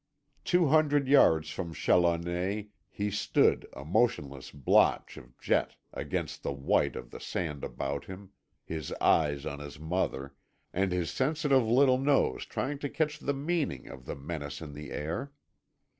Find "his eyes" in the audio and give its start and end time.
8.65-9.45